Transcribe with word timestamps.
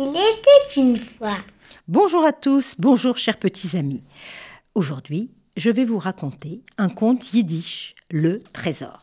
Il 0.00 0.10
était 0.10 0.80
une 0.80 0.96
fois. 0.96 1.38
Bonjour 1.88 2.24
à 2.24 2.32
tous, 2.32 2.76
bonjour 2.78 3.16
chers 3.16 3.36
petits 3.36 3.76
amis. 3.76 4.04
Aujourd'hui, 4.76 5.32
je 5.56 5.70
vais 5.70 5.84
vous 5.84 5.98
raconter 5.98 6.62
un 6.76 6.88
conte 6.88 7.32
yiddish, 7.32 7.96
le 8.08 8.40
trésor. 8.52 9.02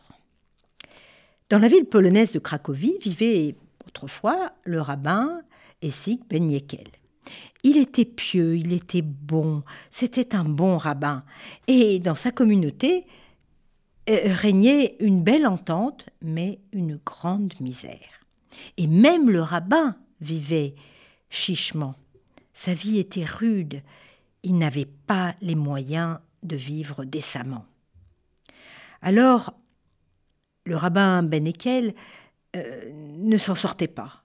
Dans 1.50 1.58
la 1.58 1.68
ville 1.68 1.84
polonaise 1.84 2.32
de 2.32 2.38
Cracovie 2.38 2.96
vivait 3.02 3.56
autrefois 3.86 4.52
le 4.64 4.80
rabbin 4.80 5.42
Essig 5.82 6.20
Ben 6.30 6.50
Yekel. 6.50 6.88
Il 7.62 7.76
était 7.76 8.06
pieux, 8.06 8.56
il 8.56 8.72
était 8.72 9.02
bon, 9.02 9.64
c'était 9.90 10.34
un 10.34 10.44
bon 10.44 10.78
rabbin. 10.78 11.24
Et 11.66 11.98
dans 11.98 12.14
sa 12.14 12.32
communauté 12.32 13.04
euh, 14.08 14.20
régnait 14.24 14.96
une 15.00 15.22
belle 15.22 15.46
entente, 15.46 16.06
mais 16.22 16.58
une 16.72 16.98
grande 17.04 17.52
misère. 17.60 18.24
Et 18.78 18.86
même 18.86 19.28
le 19.28 19.42
rabbin 19.42 19.94
vivait 20.20 20.74
chichement. 21.30 21.94
Sa 22.52 22.74
vie 22.74 22.98
était 22.98 23.24
rude. 23.24 23.82
Il 24.42 24.58
n'avait 24.58 24.88
pas 25.06 25.34
les 25.40 25.54
moyens 25.54 26.18
de 26.42 26.56
vivre 26.56 27.04
décemment. 27.04 27.66
Alors, 29.02 29.54
le 30.64 30.76
rabbin 30.76 31.22
Ben 31.22 31.46
Ekel 31.46 31.94
euh, 32.54 32.90
ne 32.92 33.38
s'en 33.38 33.54
sortait 33.54 33.88
pas. 33.88 34.22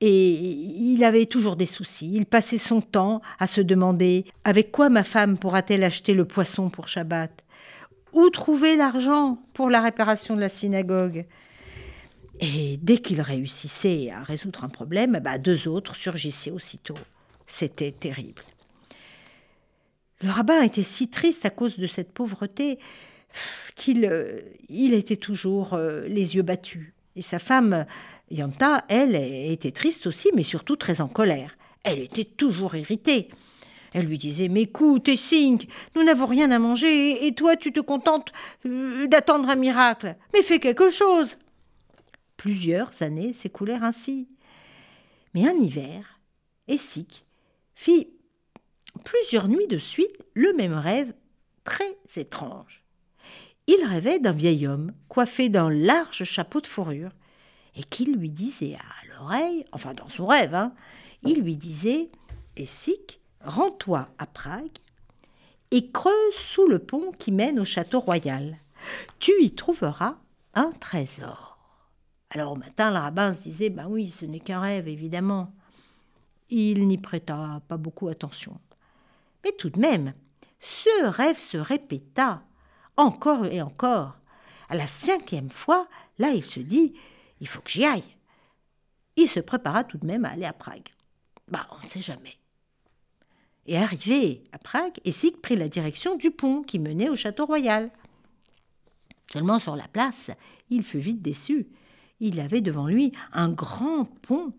Et 0.00 0.32
il 0.32 1.04
avait 1.04 1.26
toujours 1.26 1.56
des 1.56 1.66
soucis. 1.66 2.12
Il 2.14 2.26
passait 2.26 2.58
son 2.58 2.80
temps 2.80 3.22
à 3.38 3.46
se 3.46 3.60
demander 3.60 4.24
avec 4.44 4.72
quoi 4.72 4.88
ma 4.88 5.04
femme 5.04 5.38
pourra-t-elle 5.38 5.84
acheter 5.84 6.14
le 6.14 6.24
poisson 6.24 6.68
pour 6.68 6.88
Shabbat? 6.88 7.44
Où 8.12 8.28
trouver 8.30 8.76
l'argent 8.76 9.38
pour 9.54 9.70
la 9.70 9.80
réparation 9.80 10.36
de 10.36 10.40
la 10.40 10.48
synagogue? 10.48 11.26
Et 12.40 12.78
dès 12.82 12.98
qu'il 12.98 13.20
réussissait 13.20 14.10
à 14.10 14.22
résoudre 14.22 14.64
un 14.64 14.68
problème, 14.68 15.20
bah, 15.22 15.38
deux 15.38 15.68
autres 15.68 15.94
surgissaient 15.94 16.50
aussitôt. 16.50 16.98
C'était 17.46 17.92
terrible. 17.92 18.42
Le 20.20 20.30
rabbin 20.30 20.62
était 20.62 20.82
si 20.82 21.08
triste 21.08 21.44
à 21.44 21.50
cause 21.50 21.78
de 21.78 21.86
cette 21.86 22.12
pauvreté 22.12 22.78
qu'il 23.74 24.04
euh, 24.04 24.40
il 24.68 24.94
était 24.94 25.16
toujours 25.16 25.74
euh, 25.74 26.06
les 26.06 26.36
yeux 26.36 26.42
battus. 26.42 26.92
Et 27.16 27.22
sa 27.22 27.38
femme, 27.38 27.86
Yanta, 28.30 28.84
elle, 28.88 29.14
était 29.14 29.70
triste 29.70 30.06
aussi, 30.06 30.30
mais 30.34 30.42
surtout 30.42 30.76
très 30.76 31.00
en 31.00 31.08
colère. 31.08 31.56
Elle 31.84 32.00
était 32.00 32.24
toujours 32.24 32.74
irritée. 32.74 33.28
Elle 33.92 34.06
lui 34.06 34.18
disait 34.18 34.48
Mais 34.48 34.62
écoute, 34.62 35.08
Essink, 35.08 35.68
nous 35.94 36.02
n'avons 36.02 36.26
rien 36.26 36.50
à 36.50 36.58
manger, 36.58 37.26
et 37.26 37.34
toi, 37.34 37.56
tu 37.56 37.72
te 37.72 37.80
contentes 37.80 38.32
euh, 38.66 39.06
d'attendre 39.06 39.48
un 39.48 39.56
miracle. 39.56 40.16
Mais 40.32 40.42
fais 40.42 40.58
quelque 40.58 40.90
chose 40.90 41.36
Plusieurs 42.44 43.00
années 43.00 43.32
s'écoulèrent 43.32 43.84
ainsi. 43.84 44.28
Mais 45.32 45.48
un 45.48 45.54
hiver, 45.54 46.20
Essik 46.68 47.24
fit 47.74 48.10
plusieurs 49.02 49.48
nuits 49.48 49.66
de 49.66 49.78
suite 49.78 50.22
le 50.34 50.52
même 50.52 50.74
rêve 50.74 51.14
très 51.64 51.96
étrange. 52.16 52.84
Il 53.66 53.82
rêvait 53.82 54.18
d'un 54.18 54.32
vieil 54.32 54.66
homme 54.66 54.92
coiffé 55.08 55.48
d'un 55.48 55.70
large 55.70 56.24
chapeau 56.24 56.60
de 56.60 56.66
fourrure 56.66 57.12
et 57.76 57.82
qui 57.82 58.04
lui 58.04 58.28
disait 58.28 58.74
à 58.74 59.06
l'oreille, 59.08 59.64
enfin 59.72 59.94
dans 59.94 60.10
son 60.10 60.26
rêve, 60.26 60.54
hein, 60.54 60.74
il 61.22 61.40
lui 61.40 61.56
disait 61.56 62.10
Essik, 62.58 63.20
rends-toi 63.40 64.06
à 64.18 64.26
Prague 64.26 64.80
et 65.70 65.90
creuse 65.90 66.34
sous 66.34 66.66
le 66.66 66.78
pont 66.78 67.10
qui 67.12 67.32
mène 67.32 67.58
au 67.58 67.64
château 67.64 68.00
royal. 68.00 68.58
Tu 69.18 69.32
y 69.40 69.54
trouveras 69.54 70.18
un 70.52 70.72
trésor. 70.72 71.53
Alors 72.34 72.52
au 72.52 72.56
matin, 72.56 72.90
le 72.90 72.98
rabbin 72.98 73.32
se 73.32 73.42
disait 73.42 73.70
Ben 73.70 73.86
oui, 73.88 74.10
ce 74.10 74.26
n'est 74.26 74.40
qu'un 74.40 74.60
rêve, 74.60 74.88
évidemment. 74.88 75.52
Il 76.50 76.86
n'y 76.88 76.98
prêta 76.98 77.62
pas 77.68 77.76
beaucoup 77.76 78.08
attention. 78.08 78.60
Mais 79.44 79.52
tout 79.52 79.70
de 79.70 79.78
même, 79.78 80.14
ce 80.60 81.06
rêve 81.06 81.38
se 81.38 81.56
répéta 81.56 82.42
encore 82.96 83.46
et 83.46 83.62
encore. 83.62 84.16
À 84.68 84.76
la 84.76 84.88
cinquième 84.88 85.50
fois, 85.50 85.86
là, 86.18 86.30
il 86.30 86.42
se 86.42 86.58
dit 86.58 86.94
il 87.40 87.46
faut 87.46 87.60
que 87.60 87.70
j'y 87.70 87.84
aille. 87.84 88.16
Il 89.16 89.28
se 89.28 89.38
prépara 89.38 89.84
tout 89.84 89.98
de 89.98 90.06
même 90.06 90.24
à 90.24 90.30
aller 90.30 90.44
à 90.44 90.52
Prague. 90.52 90.88
Bah, 91.46 91.68
on 91.70 91.84
ne 91.84 91.88
sait 91.88 92.00
jamais. 92.00 92.36
Et 93.66 93.78
arrivé 93.78 94.42
à 94.50 94.58
Prague, 94.58 94.98
Essig 95.04 95.36
prit 95.36 95.54
la 95.54 95.68
direction 95.68 96.16
du 96.16 96.32
pont 96.32 96.62
qui 96.62 96.80
menait 96.80 97.10
au 97.10 97.16
château 97.16 97.46
royal. 97.46 97.92
Seulement 99.32 99.60
sur 99.60 99.76
la 99.76 99.86
place, 99.86 100.32
il 100.68 100.82
fut 100.82 100.98
vite 100.98 101.22
déçu. 101.22 101.68
Il 102.26 102.40
avait 102.40 102.62
devant 102.62 102.86
lui 102.86 103.12
un 103.34 103.50
grand 103.50 104.06
pont 104.22 104.54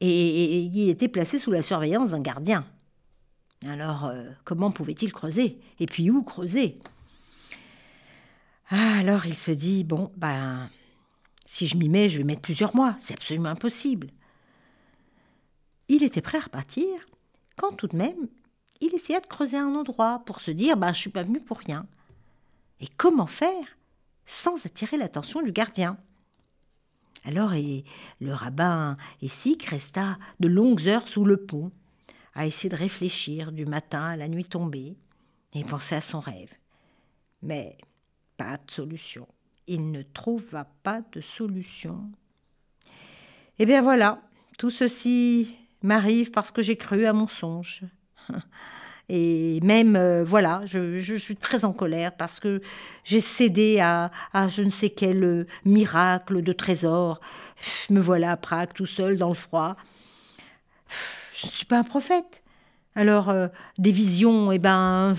et, 0.00 0.62
il 0.62 0.88
était 0.88 1.08
placé 1.08 1.40
sous 1.40 1.50
la 1.50 1.60
surveillance 1.60 2.10
d'un 2.10 2.20
gardien. 2.20 2.64
Alors, 3.66 4.04
euh, 4.04 4.30
comment 4.44 4.70
pouvait-il 4.70 5.12
creuser? 5.12 5.58
Et 5.80 5.86
puis 5.86 6.10
où 6.10 6.22
creuser? 6.22 6.78
Ah, 8.70 8.98
Alors 9.00 9.26
il 9.26 9.36
se 9.36 9.50
dit, 9.50 9.82
bon, 9.82 10.12
ben, 10.16 10.70
si 11.46 11.66
je 11.66 11.76
m'y 11.76 11.88
mets, 11.88 12.08
je 12.08 12.18
vais 12.18 12.24
mettre 12.24 12.42
plusieurs 12.42 12.76
mois. 12.76 12.94
C'est 13.00 13.14
absolument 13.14 13.48
impossible. 13.48 14.10
Il 15.88 16.04
était 16.04 16.22
prêt 16.22 16.38
à 16.38 16.42
repartir, 16.42 16.86
quand 17.56 17.72
tout 17.72 17.88
de 17.88 17.96
même, 17.96 18.28
il 18.80 18.94
essaya 18.94 19.18
de 19.18 19.26
creuser 19.26 19.56
un 19.56 19.74
endroit 19.74 20.22
pour 20.24 20.40
se 20.40 20.52
dire, 20.52 20.76
ben, 20.76 20.92
je 20.92 21.00
suis 21.00 21.10
pas 21.10 21.24
venu 21.24 21.40
pour 21.40 21.58
rien. 21.58 21.84
Et 22.78 22.86
comment 22.96 23.26
faire 23.26 23.76
sans 24.24 24.66
attirer 24.66 24.96
l'attention 24.96 25.42
du 25.42 25.50
gardien? 25.50 25.98
Alors 27.26 27.54
et 27.54 27.84
le 28.20 28.32
rabbin 28.32 28.96
Essik 29.20 29.64
resta 29.64 30.16
de 30.38 30.46
longues 30.46 30.86
heures 30.86 31.08
sous 31.08 31.24
le 31.24 31.36
pont, 31.36 31.72
à 32.34 32.46
essayer 32.46 32.68
de 32.68 32.76
réfléchir 32.76 33.50
du 33.50 33.66
matin 33.66 34.04
à 34.04 34.16
la 34.16 34.28
nuit 34.28 34.44
tombée, 34.44 34.96
et 35.52 35.64
penser 35.64 35.96
à 35.96 36.00
son 36.00 36.20
rêve. 36.20 36.52
Mais 37.42 37.78
pas 38.36 38.58
de 38.58 38.70
solution. 38.70 39.26
Il 39.66 39.90
ne 39.90 40.02
trouva 40.02 40.66
pas 40.82 41.02
de 41.12 41.20
solution. 41.20 42.10
Eh 43.58 43.66
bien 43.66 43.82
voilà, 43.82 44.22
tout 44.58 44.70
ceci 44.70 45.56
m'arrive 45.82 46.30
parce 46.30 46.52
que 46.52 46.62
j'ai 46.62 46.76
cru 46.76 47.06
à 47.06 47.12
mon 47.12 47.26
songe. 47.26 47.84
Et 49.08 49.60
même, 49.62 49.94
euh, 49.94 50.24
voilà, 50.24 50.62
je, 50.64 51.16
suis 51.16 51.36
très 51.36 51.64
en 51.64 51.72
colère 51.72 52.16
parce 52.16 52.40
que 52.40 52.60
j'ai 53.04 53.20
cédé 53.20 53.78
à, 53.80 54.10
je 54.48 54.62
ne 54.62 54.70
sais 54.70 54.90
quel 54.90 55.22
euh, 55.22 55.46
miracle 55.64 56.42
de 56.42 56.52
trésor. 56.52 57.20
Me 57.90 58.00
voilà 58.00 58.32
à 58.32 58.36
Prague 58.36 58.72
tout 58.74 58.86
seul 58.86 59.16
dans 59.16 59.28
le 59.28 59.34
froid. 59.34 59.76
Je 61.32 61.46
ne 61.46 61.52
suis 61.52 61.66
pas 61.66 61.78
un 61.78 61.84
prophète. 61.84 62.42
Alors, 62.96 63.28
euh, 63.28 63.48
des 63.78 63.92
visions, 63.92 64.50
eh 64.50 64.58
ben, 64.58 65.14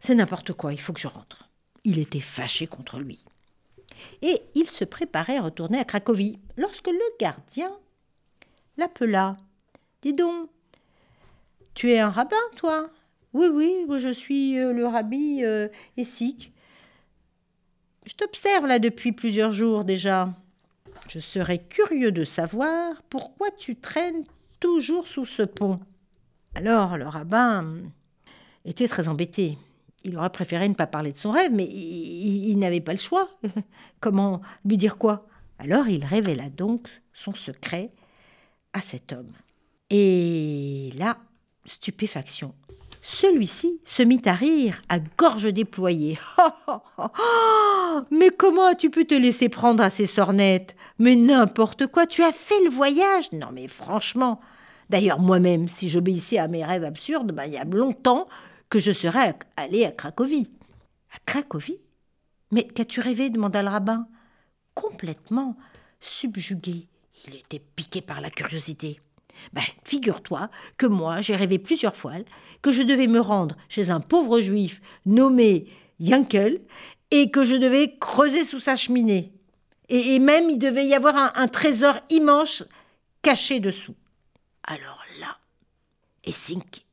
c'est 0.00 0.14
n'importe 0.14 0.52
quoi, 0.52 0.72
il 0.72 0.80
faut 0.80 0.92
que 0.92 1.00
je 1.00 1.08
rentre. 1.08 1.48
Il 1.82 1.98
était 1.98 2.20
fâché 2.20 2.66
contre 2.66 3.00
lui. 3.00 3.18
Et 4.20 4.40
il 4.54 4.68
se 4.68 4.84
préparait 4.84 5.38
à 5.38 5.42
retourner 5.42 5.78
à 5.78 5.84
Cracovie 5.84 6.38
lorsque 6.56 6.88
le 6.88 7.16
gardien 7.18 7.72
l'appela. 8.76 9.36
Dis 10.02 10.12
donc, 10.12 10.48
tu 11.74 11.90
es 11.90 11.98
un 11.98 12.10
rabbin, 12.10 12.36
toi? 12.56 12.90
Oui, 13.34 13.84
oui, 13.88 14.00
je 14.00 14.12
suis 14.12 14.58
euh, 14.58 14.72
le 14.72 14.86
rabbi 14.86 15.44
euh. 15.44 15.68
Je 15.96 18.12
t'observe 18.16 18.66
là 18.66 18.78
depuis 18.78 19.12
plusieurs 19.12 19.52
jours 19.52 19.84
déjà. 19.84 20.34
Je 21.08 21.18
serais 21.18 21.58
curieux 21.58 22.12
de 22.12 22.24
savoir 22.24 23.02
pourquoi 23.08 23.50
tu 23.50 23.76
traînes 23.76 24.24
toujours 24.60 25.06
sous 25.06 25.24
ce 25.24 25.42
pont. 25.42 25.80
Alors 26.54 26.96
le 26.96 27.06
rabbin 27.06 27.78
était 28.64 28.88
très 28.88 29.08
embêté. 29.08 29.58
Il 30.04 30.16
aurait 30.16 30.30
préféré 30.30 30.68
ne 30.68 30.74
pas 30.74 30.86
parler 30.86 31.12
de 31.12 31.18
son 31.18 31.30
rêve, 31.30 31.52
mais 31.52 31.64
il 31.64 32.56
n'avait 32.58 32.80
pas 32.80 32.92
le 32.92 32.98
choix. 32.98 33.28
Comment 34.00 34.42
lui 34.64 34.76
dire 34.76 34.98
quoi? 34.98 35.26
Alors 35.58 35.88
il 35.88 36.04
révéla 36.04 36.50
donc 36.50 36.88
son 37.12 37.34
secret 37.34 37.90
à 38.72 38.80
cet 38.80 39.12
homme. 39.12 39.32
Et 39.90 40.90
là, 40.96 41.18
stupéfaction 41.66 42.54
celui-ci 43.02 43.80
se 43.84 44.02
mit 44.02 44.22
à 44.24 44.32
rire 44.32 44.80
à 44.88 44.98
gorge 45.00 45.52
déployée. 45.52 46.18
Mais 48.10 48.30
comment 48.30 48.66
as-tu 48.66 48.90
pu 48.90 49.06
te 49.06 49.14
laisser 49.14 49.48
prendre 49.48 49.82
à 49.82 49.90
ces 49.90 50.06
sornettes? 50.06 50.76
Mais 50.98 51.16
n'importe 51.16 51.88
quoi, 51.88 52.06
tu 52.06 52.22
as 52.22 52.32
fait 52.32 52.62
le 52.64 52.70
voyage 52.70 53.30
Non 53.32 53.48
mais 53.52 53.68
franchement. 53.68 54.40
D'ailleurs, 54.88 55.20
moi-même, 55.20 55.68
si 55.68 55.90
j'obéissais 55.90 56.38
à 56.38 56.48
mes 56.48 56.64
rêves 56.64 56.84
absurdes, 56.84 57.32
ben, 57.32 57.44
il 57.44 57.52
y 57.52 57.58
a 57.58 57.64
longtemps 57.64 58.28
que 58.70 58.78
je 58.78 58.92
serais 58.92 59.34
allé 59.56 59.84
à 59.84 59.90
Cracovie. 59.90 60.50
À 61.12 61.18
Cracovie? 61.26 61.80
Mais 62.50 62.64
qu'as-tu 62.64 63.00
rêvé? 63.00 63.30
demanda 63.30 63.62
le 63.62 63.68
rabbin. 63.68 64.06
Complètement 64.74 65.56
subjugué. 66.00 66.88
Il 67.26 67.34
était 67.34 67.62
piqué 67.76 68.00
par 68.00 68.20
la 68.20 68.30
curiosité. 68.30 69.00
Ben, 69.52 69.62
figure-toi 69.84 70.50
que 70.76 70.86
moi, 70.86 71.20
j'ai 71.20 71.36
rêvé 71.36 71.58
plusieurs 71.58 71.96
fois 71.96 72.14
que 72.62 72.70
je 72.70 72.82
devais 72.82 73.06
me 73.06 73.20
rendre 73.20 73.56
chez 73.68 73.90
un 73.90 74.00
pauvre 74.00 74.40
juif 74.40 74.80
nommé 75.04 75.66
Yankel 75.98 76.60
et 77.10 77.30
que 77.30 77.44
je 77.44 77.56
devais 77.56 77.98
creuser 77.98 78.44
sous 78.44 78.60
sa 78.60 78.76
cheminée. 78.76 79.32
Et, 79.88 80.18
même, 80.18 80.48
il 80.48 80.58
devait 80.58 80.86
y 80.86 80.94
avoir 80.94 81.36
un, 81.36 81.48
trésor 81.48 81.96
immense 82.08 82.64
caché 83.20 83.60
dessous. 83.60 83.94
Alors 84.64 85.02
Et 86.24 86.32
Sink 86.32 86.86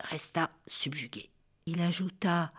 resta 0.00 0.50
subjugué. 0.66 1.28
Il 1.66 1.82
ajouta 1.82 2.52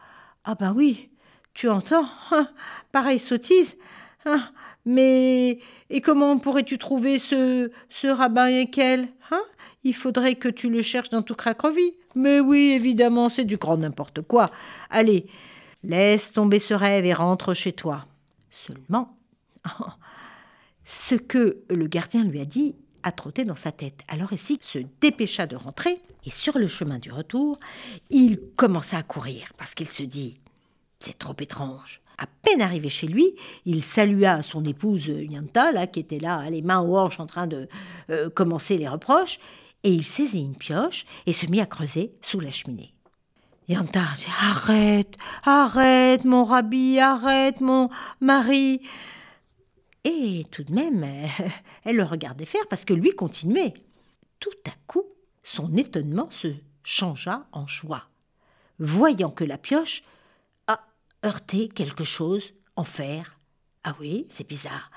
Ah 0.44 0.56
ben 0.56 0.74
oui, 0.74 1.10
tu 1.54 1.70
entends 1.70 2.08
hein, 2.32 2.50
Pareille 2.92 3.20
sottise. 3.20 3.78
Hein, 4.26 4.52
mais 4.86 5.60
et 5.90 6.02
comment 6.02 6.38
pourrais-tu 6.38 6.78
trouver 6.78 7.20
ce, 7.20 7.72
ce 7.90 8.08
rabbin 8.08 8.48
Ekel 8.48 9.10
hein? 9.32 9.42
Il 9.84 9.96
faudrait 9.96 10.36
que 10.36 10.50
tu 10.50 10.70
le 10.70 10.82
cherches 10.82 11.10
dans 11.10 11.22
tout 11.22 11.36
Cracovie. 11.36 11.96
Mais 12.16 12.40
oui, 12.40 12.72
évidemment, 12.72 13.30
c'est 13.30 13.46
du 13.46 13.58
grand 13.58 13.78
n'importe 13.78 14.22
quoi. 14.22 14.52
Allez, 14.90 15.28
laisse 15.84 16.34
tomber 16.34 16.60
ce 16.60 16.74
rêve 16.74 17.06
et 17.06 17.14
rentre 17.14 17.54
chez 17.54 17.72
toi. 17.72 18.06
Seulement, 18.52 19.16
ce 20.86 21.16
que 21.16 21.64
le 21.70 21.88
gardien 21.88 22.24
lui 22.24 22.42
a 22.42 22.46
dit 22.46 22.76
a 23.04 23.12
trotté 23.12 23.46
dans 23.46 23.56
sa 23.56 23.72
tête. 23.72 24.02
Alors 24.08 24.34
Essig 24.34 24.62
se 24.62 24.80
dépêcha 25.02 25.48
de 25.48 25.56
rentrer 25.56 26.02
et 26.26 26.32
sur 26.32 26.58
le 26.58 26.68
chemin 26.68 27.00
du 27.00 27.12
retour, 27.12 27.60
il 28.10 28.40
commença 28.58 28.98
à 28.98 29.04
courir 29.04 29.54
parce 29.58 29.74
qu'il 29.74 29.88
se 29.88 30.04
dit 30.04 30.40
c'est 31.00 31.18
trop 31.18 31.36
étrange. 31.40 32.02
À 32.20 32.26
peine 32.42 32.62
arrivé 32.62 32.90
chez 32.90 33.08
lui, 33.08 33.34
il 33.66 33.82
salua 33.82 34.42
son 34.42 34.66
épouse 34.66 35.08
Yanta, 35.08 35.72
là, 35.72 35.88
qui 35.88 36.02
était 36.02 36.20
là, 36.20 36.50
les 36.50 36.62
mains 36.62 36.82
aux 36.82 36.98
hanches, 36.98 37.22
en 37.22 37.26
train 37.26 37.48
de 37.48 37.70
euh, 38.10 38.30
commencer 38.30 38.78
les 38.78 38.90
reproches, 38.90 39.40
et 39.84 39.94
il 39.94 40.04
saisit 40.04 40.42
une 40.42 40.58
pioche 40.58 41.06
et 41.26 41.32
se 41.32 41.46
mit 41.46 41.62
à 41.62 41.66
creuser 41.66 42.12
sous 42.22 42.42
la 42.42 42.52
cheminée. 42.52 42.94
Yanta 43.70 44.02
Arrête, 44.42 45.16
arrête, 45.46 46.26
mon 46.26 46.44
rabbi, 46.44 47.00
arrête, 47.00 47.62
mon 47.62 47.90
mari. 48.20 48.82
Et 50.04 50.46
tout 50.52 50.64
de 50.64 50.74
même, 50.74 51.06
elle 51.86 51.96
le 51.96 52.04
regardait 52.04 52.44
faire 52.44 52.68
parce 52.70 52.84
que 52.84 52.94
lui 52.94 53.12
continuait. 53.12 53.74
Tout 54.42 54.50
à 54.68 54.72
coup, 54.88 55.06
son 55.44 55.74
étonnement 55.76 56.28
se 56.32 56.50
changea 56.84 57.46
en 57.54 57.66
joie, 57.66 58.10
voyant 58.78 59.30
que 59.30 59.46
la 59.46 59.58
pioche 59.58 60.04
a 61.22 61.28
heurté 61.28 61.68
quelque 61.68 62.04
chose 62.04 62.54
en 62.76 62.84
fer. 62.84 63.38
Ah 63.84 63.96
oui, 64.00 64.26
c'est 64.30 64.48
bizarre. 64.48 64.92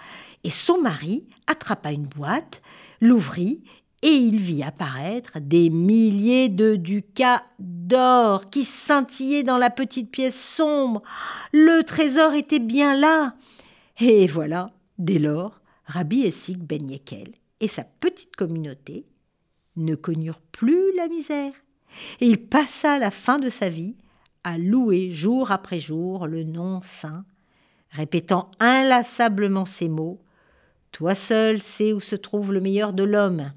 Et 0.44 0.50
son 0.50 0.80
mari 0.80 1.26
attrapa 1.46 1.92
une 1.92 2.06
boîte, 2.06 2.62
l'ouvrit, 3.00 3.62
et 4.02 4.10
il 4.10 4.40
vit 4.40 4.64
apparaître 4.64 5.38
des 5.38 5.70
milliers 5.70 6.48
de 6.48 6.74
ducats 6.74 7.44
d'or 7.60 8.50
qui 8.50 8.64
scintillaient 8.64 9.44
dans 9.44 9.58
la 9.58 9.70
petite 9.70 10.10
pièce 10.10 10.40
sombre. 10.40 11.02
Le 11.52 11.82
trésor 11.82 12.34
était 12.34 12.58
bien 12.58 12.98
là. 12.98 13.36
Et 14.00 14.26
voilà, 14.26 14.66
Dès 15.02 15.18
lors, 15.18 15.60
Rabbi 15.86 16.22
Essig 16.22 16.58
Ben 16.58 16.88
Yekel 16.88 17.32
et 17.58 17.66
sa 17.66 17.82
petite 17.82 18.36
communauté 18.36 19.04
ne 19.74 19.96
connurent 19.96 20.40
plus 20.52 20.94
la 20.96 21.08
misère, 21.08 21.52
et 22.20 22.28
il 22.28 22.38
passa 22.38 22.98
la 22.98 23.10
fin 23.10 23.40
de 23.40 23.48
sa 23.48 23.68
vie 23.68 23.96
à 24.44 24.58
louer 24.58 25.12
jour 25.12 25.50
après 25.50 25.80
jour 25.80 26.26
le 26.26 26.44
nom 26.44 26.80
saint, 26.80 27.24
répétant 27.90 28.50
inlassablement 28.60 29.66
ces 29.66 29.88
mots 29.88 30.20
Toi 30.92 31.14
seul 31.14 31.60
sais 31.60 31.92
où 31.92 32.00
se 32.00 32.16
trouve 32.16 32.52
le 32.52 32.60
meilleur 32.60 32.92
de 32.92 33.04
l'homme. 33.04 33.52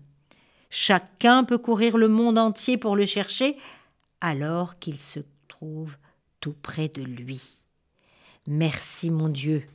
Chacun 0.70 1.44
peut 1.44 1.58
courir 1.58 1.98
le 1.98 2.08
monde 2.08 2.38
entier 2.38 2.78
pour 2.78 2.96
le 2.96 3.06
chercher, 3.06 3.58
alors 4.22 4.80
qu'il 4.80 5.00
se 5.00 5.20
trouve 5.48 5.98
tout 6.40 6.56
près 6.62 6.90
de 6.90 7.02
lui. 7.02 7.42
Merci 8.48 9.10
mon 9.10 9.30
Dieu 9.30 9.66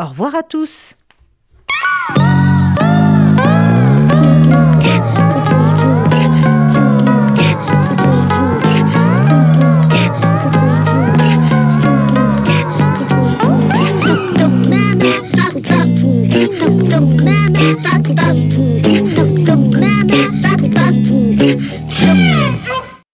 au 0.00 0.06
revoir 0.06 0.34
à 0.34 0.42
tous 0.42 0.96